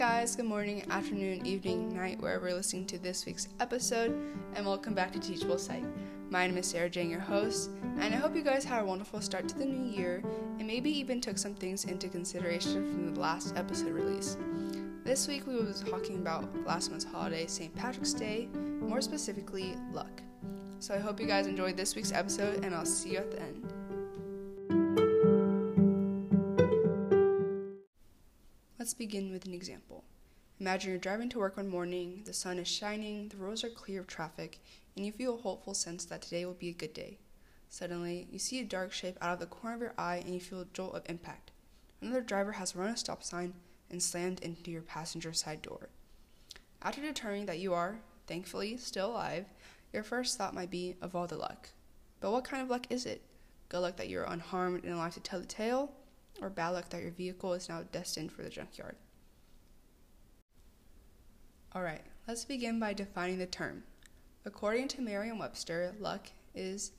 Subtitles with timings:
[0.00, 4.18] guys, good morning, afternoon, evening, night, wherever you're listening to this week's episode,
[4.54, 5.84] and welcome back to Teachable Sight.
[6.30, 9.20] My name is Sarah Jiang, your host, and I hope you guys had a wonderful
[9.20, 10.24] start to the new year
[10.58, 14.38] and maybe even took some things into consideration from the last episode release.
[15.04, 17.76] This week we will be talking about last month's holiday, St.
[17.76, 18.48] Patrick's Day,
[18.80, 20.22] more specifically, luck.
[20.78, 23.42] So I hope you guys enjoyed this week's episode, and I'll see you at the
[23.42, 23.70] end.
[28.90, 30.02] Let's begin with an example.
[30.58, 34.00] Imagine you're driving to work one morning, the sun is shining, the roads are clear
[34.00, 34.58] of traffic,
[34.96, 37.18] and you feel a hopeful sense that today will be a good day.
[37.68, 40.40] Suddenly, you see a dark shape out of the corner of your eye and you
[40.40, 41.52] feel a jolt of impact.
[42.02, 43.54] Another driver has run a stop sign
[43.92, 45.90] and slammed into your passenger side door.
[46.82, 49.44] After determining that you are, thankfully, still alive,
[49.92, 51.68] your first thought might be of all the luck.
[52.18, 53.22] But what kind of luck is it?
[53.68, 55.92] Good luck that you're unharmed and alive to tell the tale,
[56.40, 58.96] or bad luck that your vehicle is now destined for the junkyard.
[61.74, 63.84] Alright, let's begin by defining the term.
[64.44, 66.92] According to Merriam Webster, luck is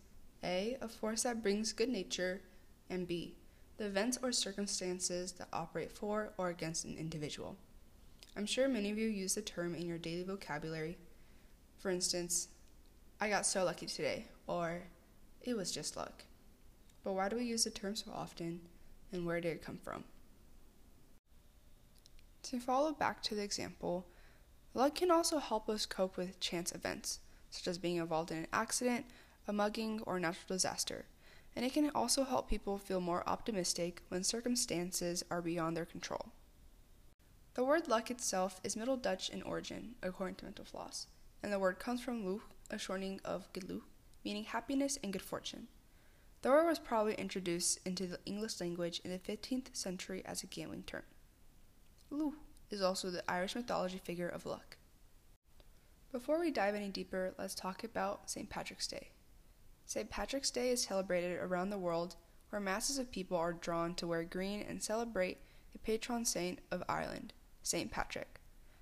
[0.43, 0.77] A.
[0.81, 2.41] a force that brings good nature,
[2.89, 3.35] and B.
[3.77, 7.57] the events or circumstances that operate for or against an individual.
[8.37, 10.97] I'm sure many of you use the term in your daily vocabulary.
[11.79, 12.47] For instance,
[13.19, 14.83] I got so lucky today, or
[15.41, 16.23] it was just luck.
[17.03, 18.61] But why do we use the term so often,
[19.11, 20.03] and where did it come from?
[22.43, 24.07] To follow back to the example,
[24.73, 28.47] luck can also help us cope with chance events, such as being involved in an
[28.51, 29.05] accident,
[29.47, 31.05] a mugging, or a natural disaster.
[31.55, 36.29] And it can also help people feel more optimistic when circumstances are beyond their control.
[37.53, 41.07] The word luck itself is Middle Dutch in origin, according to Mental Floss,
[41.43, 43.81] and the word comes from luch, a shortening of geluk,
[44.23, 45.67] meaning happiness and good fortune.
[46.41, 50.47] The word was probably introduced into the English language in the 15th century as a
[50.47, 51.03] gambling term.
[52.11, 52.33] Luch
[52.71, 54.77] is also the Irish mythology figure of luck.
[56.11, 58.49] Before we dive any deeper, let's talk about St.
[58.49, 59.11] Patrick's Day.
[59.85, 60.09] St.
[60.09, 62.15] Patrick's Day is celebrated around the world
[62.49, 65.37] where masses of people are drawn to wear green and celebrate
[65.73, 67.91] the patron saint of Ireland, St.
[67.91, 68.41] Patrick.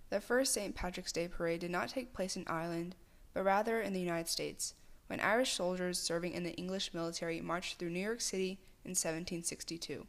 [0.09, 0.73] The first St.
[0.73, 2.95] Patrick's Day parade did not take place in Ireland,
[3.33, 4.73] but rather in the United States,
[5.09, 10.05] when Irish soldiers serving in the English military marched through New York City in 1762.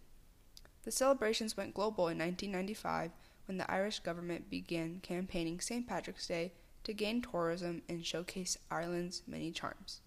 [0.82, 3.12] The celebrations went global in 1995
[3.46, 5.88] when the Irish government began campaigning St.
[5.88, 6.52] Patrick's Day
[6.84, 10.02] to gain tourism and showcase Ireland's many charms.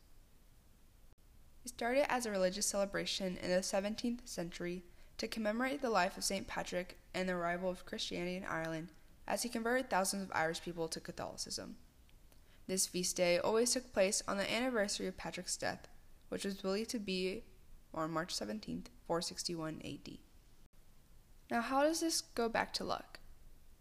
[1.65, 4.83] It started as a religious celebration in the 17th century
[5.17, 6.47] to commemorate the life of St.
[6.47, 8.89] Patrick and the arrival of Christianity in Ireland
[9.27, 11.77] as he converted thousands of Irish people to Catholicism.
[12.67, 15.87] This feast day always took place on the anniversary of Patrick's death,
[16.29, 17.43] which was believed to be
[17.93, 20.17] on March 17, 461 AD.
[21.51, 23.19] Now, how does this go back to luck?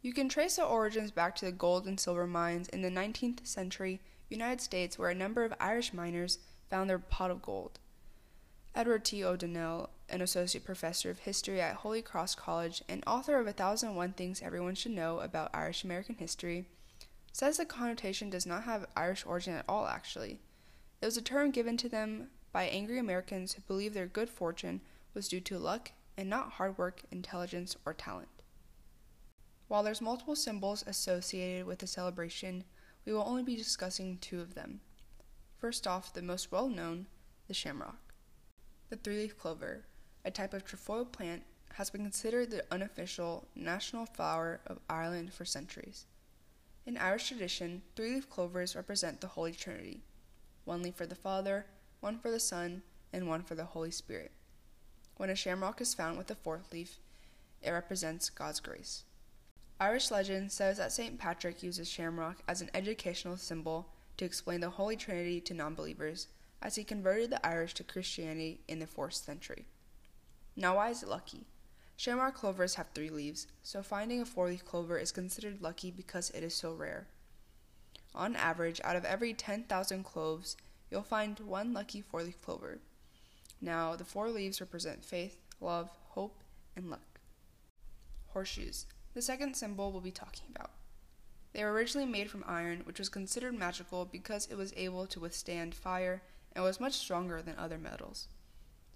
[0.02, 3.46] You can trace the origins back to the gold and silver mines in the 19th
[3.46, 6.38] century United States, where a number of Irish miners
[6.68, 7.78] found their pot of gold.
[8.74, 9.22] Edward T.
[9.22, 13.90] O'Donnell, an associate professor of history at Holy Cross College and author of A Thousand
[13.90, 16.66] and One Things Everyone Should Know About Irish American History,
[17.32, 20.38] says the connotation does not have Irish origin at all, actually.
[21.00, 24.82] It was a term given to them by angry Americans who believed their good fortune
[25.14, 28.28] was due to luck and not hard work, intelligence, or talent.
[29.68, 32.64] While there's multiple symbols associated with the celebration,
[33.06, 34.80] we will only be discussing two of them.
[35.58, 37.06] First off, the most well known,
[37.48, 38.12] the shamrock.
[38.90, 39.86] The three leaf clover,
[40.24, 41.44] a type of trefoil plant,
[41.74, 46.04] has been considered the unofficial national flower of Ireland for centuries.
[46.84, 50.02] In Irish tradition, three leaf clovers represent the Holy Trinity
[50.64, 51.66] one leaf for the Father,
[52.00, 52.82] one for the Son,
[53.12, 54.32] and one for the Holy Spirit.
[55.16, 56.98] When a shamrock is found with a fourth leaf,
[57.62, 59.04] it represents God's grace.
[59.78, 61.18] Irish legend says that St.
[61.18, 66.28] Patrick uses shamrock as an educational symbol to explain the Holy Trinity to non-believers
[66.60, 69.66] as he converted the Irish to Christianity in the 4th century.
[70.56, 71.46] Now, why is it lucky?
[71.96, 76.30] Shamrock clovers have three leaves, so finding a four leaf clover is considered lucky because
[76.30, 77.06] it is so rare.
[78.14, 80.56] On average, out of every 10,000 cloves,
[80.90, 82.80] you'll find one lucky four leaf clover.
[83.60, 86.42] Now, the four leaves represent faith, love, hope,
[86.76, 87.20] and luck.
[88.28, 90.70] Horseshoes, the second symbol we'll be talking about.
[91.52, 95.20] They were originally made from iron, which was considered magical because it was able to
[95.20, 96.22] withstand fire
[96.54, 98.28] and was much stronger than other metals.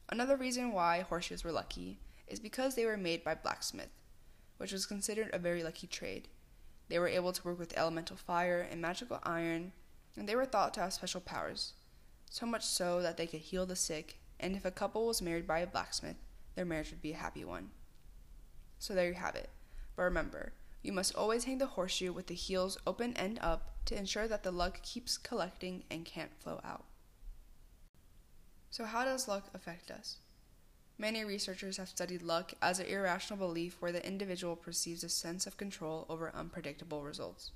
[0.08, 3.90] Another reason why horseshoes were lucky is because they were made by blacksmith,
[4.56, 6.28] which was considered a very lucky trade.
[6.88, 9.72] They were able to work with elemental fire and magical iron,
[10.16, 11.74] and they were thought to have special powers,
[12.30, 15.46] so much so that they could heal the sick, and if a couple was married
[15.46, 16.16] by a blacksmith,
[16.54, 17.70] their marriage would be a happy one.
[18.78, 19.50] So there you have it.
[19.94, 20.52] But remember,
[20.86, 24.44] You must always hang the horseshoe with the heels open end up to ensure that
[24.44, 26.84] the luck keeps collecting and can't flow out.
[28.70, 30.18] So, how does luck affect us?
[30.98, 35.46] Many researchers have studied luck as an irrational belief where the individual perceives a sense
[35.46, 37.50] of control over unpredictable results.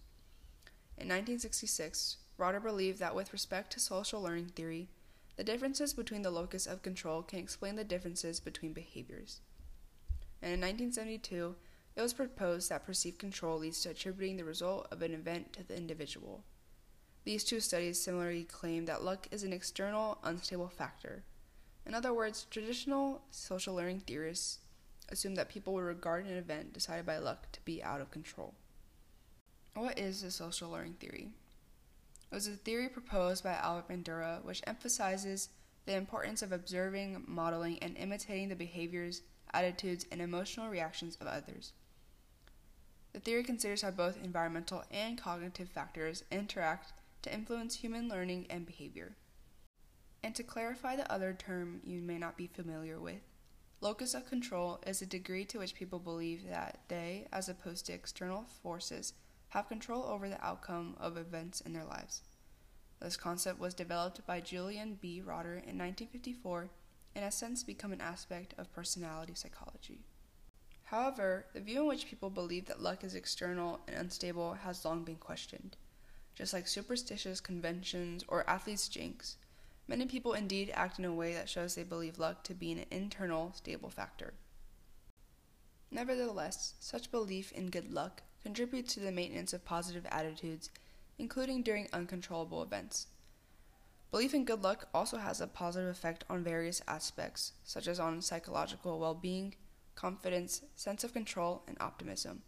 [0.98, 4.90] In 1966, Rotter believed that with respect to social learning theory,
[5.36, 9.40] the differences between the locus of control can explain the differences between behaviors.
[10.42, 11.56] And in 1972,
[11.96, 15.62] it was proposed that perceived control leads to attributing the result of an event to
[15.62, 16.44] the individual.
[17.24, 21.24] These two studies similarly claim that luck is an external, unstable factor
[21.86, 24.58] in other words, traditional social learning theorists
[25.08, 28.54] assume that people would regard an event decided by luck to be out of control.
[29.74, 31.32] What is a social learning theory?
[32.30, 35.48] It was a theory proposed by Albert Bandura which emphasizes
[35.86, 39.22] the importance of observing, modeling, and imitating the behaviors,
[39.52, 41.72] attitudes, and emotional reactions of others.
[43.12, 46.92] The theory considers how both environmental and cognitive factors interact
[47.22, 49.16] to influence human learning and behavior.
[50.22, 53.22] And to clarify the other term you may not be familiar with,
[53.80, 57.92] locus of control is a degree to which people believe that they, as opposed to
[57.92, 59.14] external forces,
[59.50, 62.22] have control over the outcome of events in their lives.
[63.00, 65.22] This concept was developed by Julian B.
[65.24, 66.68] Rotter in 1954
[67.14, 70.00] and has since become an aspect of personality psychology.
[70.84, 75.04] However, the view in which people believe that luck is external and unstable has long
[75.04, 75.76] been questioned.
[76.34, 79.36] Just like superstitious conventions or athletes' jinx,
[79.90, 82.84] Many people indeed act in a way that shows they believe luck to be an
[82.92, 84.34] internal, stable factor.
[85.90, 90.70] Nevertheless, such belief in good luck contributes to the maintenance of positive attitudes,
[91.18, 93.08] including during uncontrollable events.
[94.12, 98.22] Belief in good luck also has a positive effect on various aspects, such as on
[98.22, 99.56] psychological well being,
[99.96, 102.42] confidence, sense of control, and optimism.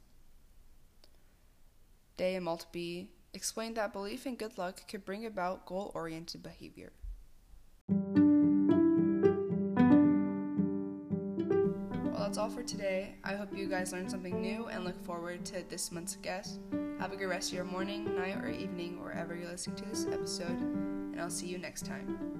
[2.17, 6.93] Day and Maltby explained that belief in good luck could bring about goal oriented behavior.
[12.05, 13.15] Well, that's all for today.
[13.25, 16.61] I hope you guys learned something new and look forward to this month's guest.
[16.99, 20.06] Have a good rest of your morning, night, or evening, wherever you're listening to this
[20.06, 22.31] episode, and I'll see you next time.